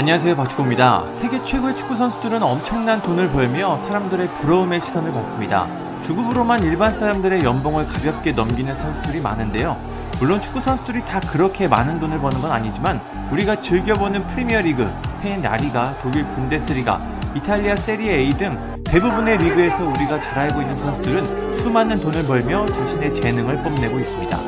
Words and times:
안녕하세요 0.00 0.34
박주호입니다. 0.34 1.12
세계 1.12 1.44
최고의 1.44 1.76
축구 1.76 1.94
선수들은 1.94 2.42
엄청난 2.42 3.02
돈을 3.02 3.30
벌며 3.32 3.76
사람들의 3.76 4.32
부러움의 4.36 4.80
시선을 4.80 5.12
받습니다. 5.12 5.66
주급으로만 6.00 6.64
일반 6.64 6.94
사람들의 6.94 7.44
연봉을 7.44 7.86
가볍게 7.86 8.32
넘기는 8.32 8.74
선수들이 8.74 9.20
많은데요. 9.20 9.76
물론 10.18 10.40
축구 10.40 10.58
선수들이 10.58 11.04
다 11.04 11.20
그렇게 11.20 11.68
많은 11.68 12.00
돈을 12.00 12.18
버는 12.18 12.40
건 12.40 12.50
아니지만 12.50 12.98
우리가 13.30 13.60
즐겨보는 13.60 14.22
프리미어리그, 14.22 14.90
스페인 15.04 15.42
라리가, 15.42 15.94
독일 16.00 16.26
분데스리가, 16.28 16.98
이탈리아 17.34 17.76
세리에 17.76 18.14
A 18.14 18.30
등 18.30 18.56
대부분의 18.84 19.36
리그에서 19.36 19.86
우리가 19.86 20.18
잘 20.18 20.38
알고 20.38 20.62
있는 20.62 20.76
선수들은 20.78 21.58
수많은 21.58 22.00
돈을 22.00 22.24
벌며 22.24 22.64
자신의 22.64 23.12
재능을 23.12 23.62
뽐내고 23.62 24.00
있습니다. 24.00 24.38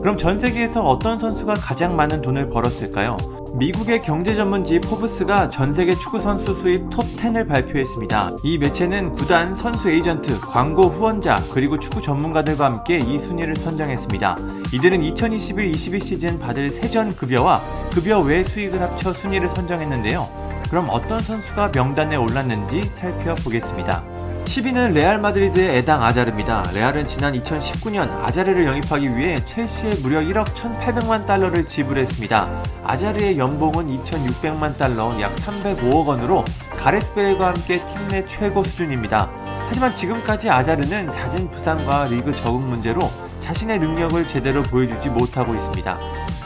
그럼 0.00 0.18
전 0.18 0.36
세계에서 0.36 0.82
어떤 0.82 1.16
선수가 1.16 1.54
가장 1.54 1.94
많은 1.94 2.22
돈을 2.22 2.50
벌었을까요? 2.50 3.45
미국의 3.58 4.02
경제 4.02 4.34
전문지 4.34 4.78
포브스가 4.80 5.48
전 5.48 5.72
세계 5.72 5.94
축구 5.94 6.20
선수 6.20 6.54
수입 6.54 6.90
톱 6.90 7.04
10을 7.16 7.48
발표했습니다. 7.48 8.32
이 8.42 8.58
매체는 8.58 9.12
구단, 9.12 9.54
선수 9.54 9.88
에이전트, 9.88 10.40
광고 10.40 10.88
후원자, 10.88 11.42
그리고 11.54 11.78
축구 11.78 12.02
전문가들과 12.02 12.66
함께 12.66 12.98
이 12.98 13.18
순위를 13.18 13.56
선정했습니다. 13.56 14.36
이들은 14.74 15.00
2021-22 15.00 16.04
시즌 16.04 16.38
받을 16.38 16.70
세전 16.70 17.16
급여와 17.16 17.62
급여 17.94 18.20
외 18.20 18.44
수익을 18.44 18.82
합쳐 18.82 19.14
순위를 19.14 19.48
선정했는데요. 19.56 20.28
그럼 20.68 20.88
어떤 20.90 21.18
선수가 21.18 21.72
명단에 21.74 22.16
올랐는지 22.16 22.82
살펴보겠습니다. 22.82 24.15
10위는 24.46 24.92
레알 24.94 25.18
마드리드의 25.18 25.78
에당 25.78 26.02
아자르입니다. 26.02 26.64
레알은 26.72 27.06
지난 27.08 27.34
2019년 27.34 28.08
아자르를 28.24 28.64
영입하기 28.66 29.16
위해 29.16 29.44
첼시에 29.44 29.90
무려 30.02 30.20
1억 30.20 30.46
1,800만 30.54 31.26
달러를 31.26 31.66
지불했습니다. 31.66 32.62
아자르의 32.84 33.38
연봉은 33.38 33.86
2,600만 34.04 34.78
달러, 34.78 35.20
약 35.20 35.34
305억 35.36 36.06
원으로 36.06 36.44
가레스 36.78 37.12
베일과 37.14 37.48
함께 37.48 37.80
팀 37.82 38.06
내 38.08 38.24
최고 38.28 38.62
수준입니다. 38.62 39.28
하지만 39.68 39.92
지금까지 39.94 40.48
아자르는 40.48 41.12
잦은 41.12 41.50
부상과 41.50 42.04
리그 42.06 42.32
적응 42.36 42.68
문제로 42.68 43.10
자신의 43.46 43.78
능력을 43.78 44.26
제대로 44.26 44.60
보여주지 44.64 45.08
못하고 45.08 45.54
있습니다. 45.54 45.96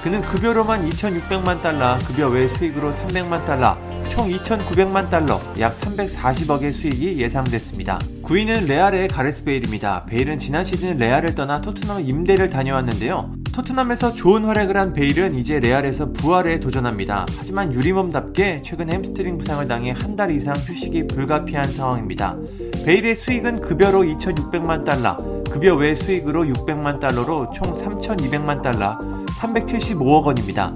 그는 0.02 0.20
급여로만 0.20 0.86
2,600만 0.90 1.62
달러, 1.62 1.98
급여 2.06 2.28
외 2.28 2.46
수익으로 2.46 2.92
300만 2.92 3.46
달러, 3.46 3.78
총 4.10 4.28
2,900만 4.28 5.08
달러, 5.08 5.40
약 5.58 5.78
340억의 5.80 6.72
수익이 6.74 7.18
예상됐습니다. 7.18 7.98
9위는 8.22 8.66
레알의 8.66 9.08
가레스 9.08 9.44
베일입니다. 9.44 10.04
베일은 10.04 10.38
지난 10.38 10.62
시즌 10.62 10.98
레알을 10.98 11.34
떠나 11.34 11.62
토트넘 11.62 12.06
임대를 12.06 12.50
다녀왔는데요. 12.50 13.34
토트넘에서 13.54 14.12
좋은 14.12 14.44
활약을 14.44 14.76
한 14.76 14.92
베일은 14.92 15.38
이제 15.38 15.58
레알에서 15.58 16.12
부활에 16.12 16.60
도전합니다. 16.60 17.26
하지만 17.38 17.72
유리몸답게 17.72 18.60
최근 18.62 18.92
햄스트링 18.92 19.38
부상을 19.38 19.66
당해 19.68 19.94
한 19.98 20.16
달 20.16 20.30
이상 20.30 20.54
휴식이 20.54 21.06
불가피한 21.06 21.64
상황입니다. 21.64 22.36
베일의 22.84 23.16
수익은 23.16 23.62
급여로 23.62 24.02
2,600만 24.02 24.84
달러, 24.84 25.16
급여 25.50 25.74
외 25.74 25.96
수익으로 25.96 26.44
600만 26.44 27.00
달러로 27.00 27.50
총 27.52 27.74
3,200만 27.74 28.62
달러, 28.62 28.96
375억 29.40 30.24
원입니다. 30.24 30.72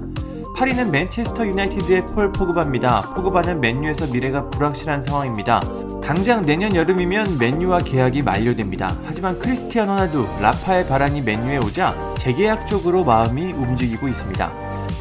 8위는 0.57 0.89
맨체스터 0.89 1.47
유나이티드의 1.47 2.05
폴 2.07 2.31
포그바입니다. 2.31 3.13
포그바는 3.15 3.61
맨유에서 3.61 4.11
미래가 4.13 4.49
불확실한 4.49 5.03
상황입니다. 5.03 5.61
당장 6.03 6.41
내년 6.41 6.75
여름이면 6.75 7.37
맨유와 7.39 7.79
계약이 7.79 8.21
만료됩니다. 8.21 8.95
하지만 9.05 9.39
크리스티안 9.39 9.89
호날두, 9.89 10.27
라파엘 10.39 10.87
바란이 10.87 11.21
맨유에 11.21 11.57
오자 11.57 12.15
재계약 12.17 12.67
쪽으로 12.69 13.03
마음이 13.03 13.53
움직이고 13.53 14.07
있습니다. 14.07 14.51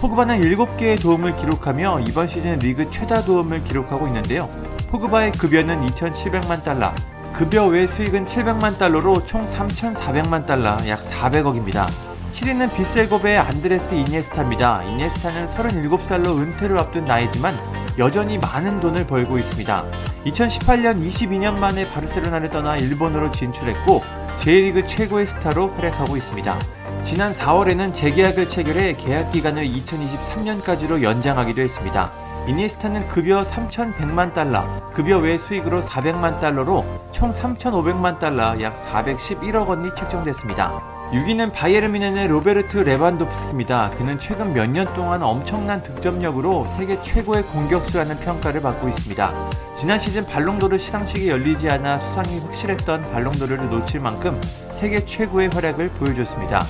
포그바는 0.00 0.41
7개의 0.41 1.00
도움을 1.00 1.36
기록하며 1.36 2.00
이번 2.08 2.28
시즌 2.28 2.58
리그 2.58 2.91
최다 2.91 3.22
도움을 3.22 3.64
기록하고 3.64 4.06
있는데요. 4.06 4.48
포그바의 4.91 5.33
급여는 5.33 5.86
2,700만 5.86 6.62
달러, 6.62 6.92
급여 7.34 7.67
외 7.67 7.89
수익은 7.89 8.27
700만 8.27 8.78
달러로 8.78 9.27
총 9.27 9.45
3,400만 9.45 10.46
달러, 10.46 10.77
약 10.86 11.00
400억입니다. 11.00 11.89
7위는 12.30 12.72
비셀고베의 12.77 13.39
안드레스 13.39 13.95
이니에스타입니다. 13.95 14.84
이니에스타는 14.84 15.48
37살로 15.48 16.39
은퇴를 16.39 16.78
앞둔 16.78 17.05
나이지만 17.05 17.58
여전히 17.98 18.39
많은 18.39 18.78
돈을 18.78 19.08
벌고 19.08 19.39
있습니다. 19.39 19.84
2018년 20.27 21.05
22년 21.05 21.58
만에 21.58 21.90
바르셀로나를 21.90 22.50
떠나 22.50 22.77
일본으로 22.77 23.33
진출했고 23.33 24.02
J리그 24.36 24.86
최고의 24.86 25.27
스타로 25.27 25.70
활약하고 25.70 26.16
있습니다. 26.16 26.58
지난 27.05 27.33
4월에는 27.33 27.92
재계약을 27.92 28.48
체결해 28.48 28.95
계약 28.95 29.33
기간을 29.33 29.64
2023년까지로 29.64 31.02
연장하기도 31.02 31.61
했습니다. 31.61 32.23
이니에스타는 32.46 33.08
급여 33.08 33.42
3,100만 33.42 34.34
달러, 34.34 34.64
급여 34.92 35.18
외 35.18 35.38
수익으로 35.38 35.82
400만 35.82 36.40
달러로 36.40 36.84
총 37.10 37.30
3,500만 37.30 38.18
달러, 38.18 38.60
약 38.60 38.74
411억 38.86 39.66
원이 39.66 39.90
책정됐습니다. 39.94 40.94
6위는 41.12 41.52
바이에른 41.52 41.92
미넨의 41.92 42.28
로베르트 42.28 42.78
레반도프스키입니다. 42.78 43.90
그는 43.96 44.18
최근 44.18 44.52
몇 44.52 44.66
년 44.66 44.86
동안 44.94 45.22
엄청난 45.22 45.83
득점력으로 45.83 46.66
세계 46.77 47.00
최고의 47.02 47.44
공격수라는 47.44 48.16
평가를 48.16 48.60
받고 48.62 48.88
있습니다. 48.88 49.33
지난 49.77 49.98
시즌 49.98 50.27
발롱도르 50.27 50.77
시상식이 50.78 51.28
열리지 51.28 51.70
않아 51.70 51.98
수상이 51.98 52.40
확실했던 52.40 53.04
발롱도르를 53.12 53.70
놓칠 53.70 54.00
만큼 54.00 54.40
세계 54.72 55.04
최고의 55.04 55.50
활약을 55.52 55.90
보여줬습니다. 55.90 56.64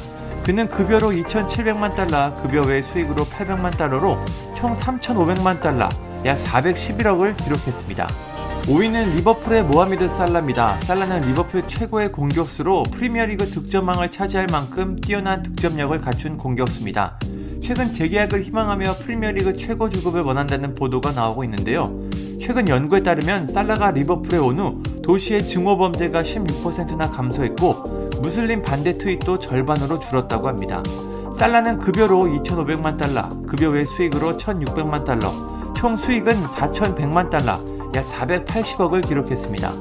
그는 0.44 0.68
급여로 0.68 1.08
2,700만 1.08 1.94
달러, 1.94 2.34
급여 2.34 2.62
외 2.62 2.82
수익으로 2.82 3.24
800만 3.24 3.76
달러로 3.78 4.18
총 4.54 4.74
3,500만 4.74 5.62
달러, 5.62 5.88
약 6.26 6.36
411억을 6.36 7.34
기록했습니다. 7.42 8.06
5위는 8.64 9.14
리버풀의 9.16 9.64
모하메드 9.64 10.08
살라입니다. 10.08 10.80
살라는 10.80 11.28
리버풀 11.28 11.66
최고의 11.66 12.12
공격수로 12.12 12.82
프리미어리그 12.84 13.46
득점왕을 13.46 14.10
차지할 14.10 14.46
만큼 14.50 15.00
뛰어난 15.00 15.42
득점력을 15.42 15.98
갖춘 16.00 16.36
공격수입니다. 16.36 17.18
최근 17.62 17.92
재계약을 17.92 18.42
희망하며 18.42 18.94
프리미어리그 19.02 19.56
최고 19.56 19.88
주급을 19.88 20.22
원한다는 20.22 20.74
보도가 20.74 21.12
나오고 21.12 21.44
있는데요. 21.44 21.90
최근 22.38 22.68
연구에 22.68 23.02
따르면 23.02 23.46
살라가 23.46 23.90
리버풀에 23.90 24.38
온 24.38 24.58
후 24.58 24.82
도시의 25.02 25.42
증오 25.42 25.76
범죄가 25.76 26.22
16%나 26.22 27.10
감소했고 27.10 27.93
무슬림 28.24 28.62
반대 28.62 28.94
트윗도 28.94 29.38
절반으로 29.38 29.98
줄었다고 29.98 30.48
합니다. 30.48 30.82
살라는 31.36 31.78
급여로 31.78 32.22
2,500만 32.24 32.96
달러, 32.96 33.28
급여 33.46 33.68
외 33.68 33.84
수익으로 33.84 34.38
1,600만 34.38 35.04
달러, 35.04 35.30
총 35.74 35.94
수익은 35.94 36.32
4,100만 36.32 37.28
달러, 37.28 37.60
약 37.94 38.06
480억을 38.06 39.06
기록했습니다. 39.06 39.72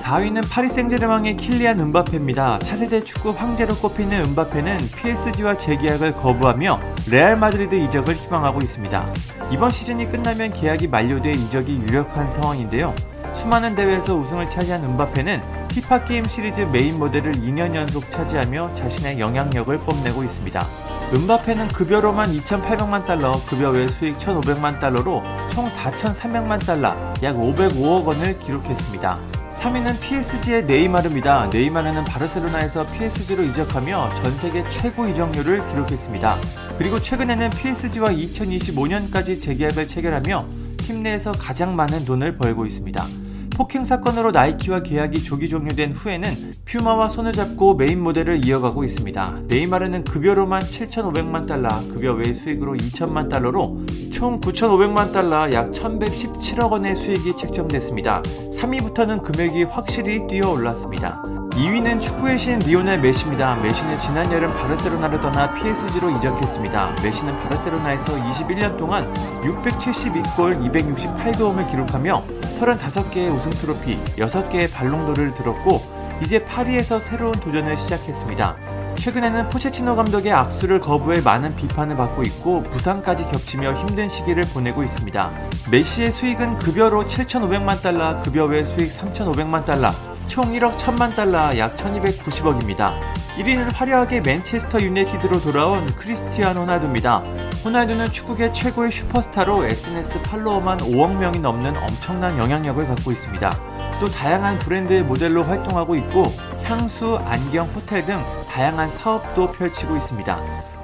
4위는 0.00 0.50
파리 0.50 0.68
생제르맹의 0.70 1.36
킬리안 1.36 1.78
음바페입니다. 1.78 2.60
차세대 2.60 3.04
축구 3.04 3.32
황제로 3.32 3.74
꼽히는 3.74 4.28
음바페는 4.28 4.78
PSG와 4.96 5.58
재계약을 5.58 6.14
거부하며 6.14 6.80
레알 7.10 7.36
마드리드 7.36 7.74
이적을 7.74 8.14
희망하고 8.14 8.62
있습니다. 8.62 9.06
이번 9.52 9.70
시즌이 9.70 10.10
끝나면 10.10 10.52
계약이 10.52 10.88
만료돼 10.88 11.32
이적이 11.32 11.82
유력한 11.86 12.32
상황인데요. 12.32 12.94
수많은 13.34 13.74
대회에서 13.74 14.16
우승을 14.16 14.48
차지한 14.48 14.84
음바페는 14.84 15.59
피파 15.70 16.04
게임 16.04 16.24
시리즈 16.24 16.62
메인 16.62 16.98
모델을 16.98 17.32
2년 17.32 17.76
연속 17.76 18.10
차지하며 18.10 18.74
자신의 18.74 19.20
영향력을 19.20 19.78
뽐내고 19.78 20.24
있습니다. 20.24 20.66
은바페는 21.14 21.68
급여로만 21.68 22.32
2,800만 22.32 23.06
달러, 23.06 23.32
급여 23.46 23.70
외 23.70 23.86
수익 23.86 24.18
1,500만 24.18 24.80
달러로 24.80 25.22
총 25.52 25.68
4,300만 25.68 26.66
달러, 26.66 26.90
약 27.22 27.36
505억 27.36 28.04
원을 28.04 28.40
기록했습니다. 28.40 29.18
3위는 29.52 30.00
PSG의 30.00 30.64
네이마르입니다. 30.64 31.46
네이마르는 31.52 32.02
바르셀로나에서 32.04 32.86
PSG로 32.86 33.44
이적하며 33.44 34.22
전 34.22 34.32
세계 34.38 34.68
최고 34.70 35.06
이적료를 35.06 35.68
기록했습니다. 35.68 36.40
그리고 36.78 36.98
최근에는 36.98 37.50
PSG와 37.50 38.08
2025년까지 38.08 39.40
재계약을 39.40 39.86
체결하며 39.86 40.46
팀 40.78 41.04
내에서 41.04 41.30
가장 41.30 41.76
많은 41.76 42.04
돈을 42.04 42.38
벌고 42.38 42.66
있습니다. 42.66 43.29
폭행 43.60 43.84
사건으로 43.84 44.30
나이키와 44.30 44.82
계약이 44.82 45.22
조기 45.22 45.50
종료된 45.50 45.92
후에는 45.92 46.30
퓨마와 46.64 47.10
손을 47.10 47.32
잡고 47.32 47.74
메인 47.74 48.02
모델을 48.02 48.42
이어가고 48.42 48.84
있습니다. 48.84 49.40
네이마르는 49.48 50.04
급여로만 50.04 50.62
7,500만 50.62 51.46
달러, 51.46 51.68
급여 51.92 52.14
외 52.14 52.32
수익으로 52.32 52.72
2천만 52.72 53.28
달러로 53.28 53.84
총 54.14 54.40
9,500만 54.40 55.12
달러, 55.12 55.52
약 55.52 55.72
1,117억 55.72 56.72
원의 56.72 56.96
수익이 56.96 57.36
책정됐습니다. 57.36 58.22
3위부터는 58.22 59.22
금액이 59.22 59.64
확실히 59.64 60.26
뛰어 60.26 60.52
올랐습니다. 60.52 61.22
2위는 61.60 62.00
축구의 62.00 62.38
신 62.38 62.58
리오넬 62.60 63.02
메시입니다. 63.02 63.56
메시는 63.56 63.98
지난 63.98 64.32
여름 64.32 64.50
바르셀로나를 64.50 65.20
떠나 65.20 65.52
PSG로 65.52 66.08
이적했습니다. 66.16 66.96
메시는 67.02 67.38
바르셀로나에서 67.38 68.14
21년 68.14 68.78
동안 68.78 69.12
672골 69.42 70.72
268도움을 70.72 71.70
기록하며 71.70 72.24
35개의 72.58 73.36
우승 73.36 73.50
트로피, 73.50 73.98
6개의 74.16 74.72
발롱도를 74.72 75.34
들었고 75.34 75.82
이제 76.22 76.42
파리에서 76.42 76.98
새로운 76.98 77.32
도전을 77.32 77.76
시작했습니다. 77.76 78.56
최근에는 78.94 79.50
포체치노 79.50 79.96
감독의 79.96 80.32
악수를 80.32 80.80
거부해 80.80 81.20
많은 81.20 81.54
비판을 81.56 81.94
받고 81.94 82.22
있고 82.22 82.62
부상까지 82.62 83.24
겹치며 83.24 83.74
힘든 83.74 84.08
시기를 84.08 84.44
보내고 84.54 84.82
있습니다. 84.82 85.30
메시의 85.70 86.10
수익은 86.10 86.58
급여로 86.58 87.04
7,500만 87.04 87.82
달러, 87.82 88.22
급여 88.22 88.46
외 88.46 88.64
수익 88.64 88.90
3,500만 88.98 89.66
달러, 89.66 89.90
총 90.30 90.44
1억 90.52 90.76
1천만 90.76 91.16
달러, 91.16 91.58
약 91.58 91.76
1,290억입니다. 91.76 92.94
1위는 93.36 93.74
화려하게 93.74 94.20
맨체스터 94.20 94.80
유나이티드로 94.80 95.40
돌아온 95.40 95.84
크리스티아노 95.96 96.60
호날두입니다. 96.60 97.18
호날두는 97.64 98.12
축구계 98.12 98.52
최고의 98.52 98.92
슈퍼스타로 98.92 99.64
SNS 99.64 100.22
팔로워만 100.22 100.78
5억 100.78 101.16
명이 101.16 101.40
넘는 101.40 101.76
엄청난 101.76 102.38
영향력을 102.38 102.86
갖고 102.86 103.10
있습니다. 103.10 103.50
또 103.98 104.06
다양한 104.06 104.60
브랜드의 104.60 105.02
모델로 105.02 105.42
활동하고 105.42 105.96
있고 105.96 106.22
향수, 106.62 107.18
안경, 107.24 107.66
호텔 107.66 108.06
등 108.06 108.22
다양한 108.48 108.88
사업도 108.92 109.50
펼치고 109.50 109.96
있습니다. 109.96 110.36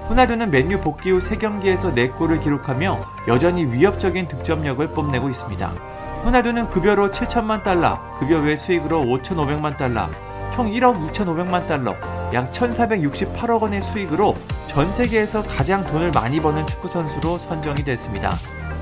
호날두는 0.08 0.50
맨유 0.50 0.80
복귀 0.80 1.12
후 1.12 1.20
3경기에서 1.20 1.94
4골을 1.94 2.42
기록하며 2.42 2.98
여전히 3.28 3.64
위협적인 3.64 4.26
득점력을 4.26 4.88
뽐내고 4.88 5.30
있습니다. 5.30 5.95
호날두는 6.26 6.68
급여로 6.70 7.12
7천만 7.12 7.62
달러, 7.62 8.00
급여 8.18 8.40
외 8.40 8.56
수익으로 8.56 9.00
5,500만 9.02 9.76
달러, 9.76 10.08
총 10.52 10.72
1억 10.72 11.12
2,500만 11.12 11.68
달러, 11.68 11.94
약 12.34 12.50
1,468억 12.50 13.62
원의 13.62 13.80
수익으로 13.82 14.34
전 14.66 14.90
세계에서 14.90 15.44
가장 15.44 15.84
돈을 15.84 16.10
많이 16.10 16.40
버는 16.40 16.66
축구 16.66 16.88
선수로 16.88 17.38
선정이 17.38 17.84
됐습니다. 17.84 18.30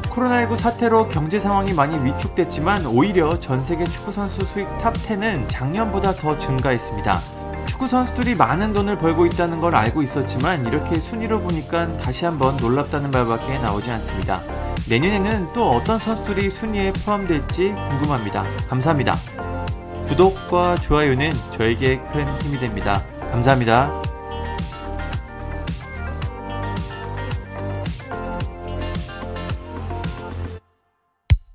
코로나19 0.04 0.56
사태로 0.56 1.08
경제 1.08 1.38
상황이 1.38 1.74
많이 1.74 2.02
위축됐지만 2.02 2.86
오히려 2.86 3.38
전 3.38 3.62
세계 3.62 3.84
축구 3.84 4.10
선수 4.10 4.42
수익 4.46 4.66
top 4.78 4.94
10은 4.94 5.44
작년보다 5.48 6.12
더 6.12 6.38
증가했습니다. 6.38 7.43
축구 7.66 7.88
선수들이 7.88 8.34
많은 8.34 8.72
돈을 8.72 8.98
벌고 8.98 9.26
있다는 9.26 9.58
걸 9.58 9.74
알고 9.74 10.02
있었지만 10.02 10.66
이렇게 10.66 10.98
순위로 10.98 11.40
보니까 11.40 11.96
다시 11.98 12.24
한번 12.24 12.56
놀랍다는 12.56 13.10
말밖에 13.10 13.58
나오지 13.58 13.90
않습니다. 13.90 14.42
내년에는 14.88 15.52
또 15.54 15.70
어떤 15.70 15.98
선수들이 15.98 16.50
순위에 16.50 16.92
포함될지 17.04 17.74
궁금합니다. 17.90 18.44
감사합니다. 18.68 19.14
구독과 20.06 20.76
좋아요는 20.76 21.30
저에게 21.52 22.00
큰 22.12 22.26
힘이 22.40 22.58
됩니다. 22.58 23.02
감사합니다. 23.32 24.13